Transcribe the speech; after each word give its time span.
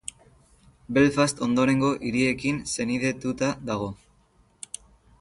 Belfast 0.97 1.43
ondorengo 1.49 1.91
hiriekin 2.07 2.59
senidetuta 2.75 3.55
dago. 3.71 3.95